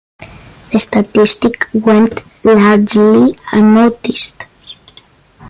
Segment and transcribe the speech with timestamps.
[0.71, 4.47] The statistic went largely unnoticed.